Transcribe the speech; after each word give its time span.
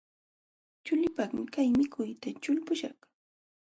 Chuliipaqmi 0.83 1.41
kay 1.53 1.67
mikuyta 1.77 2.29
ćhulpuśhaq. 2.43 2.97